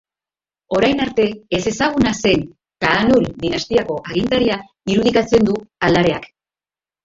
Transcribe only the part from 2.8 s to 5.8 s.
Kaanul dinastiako agintaria irudikatzen du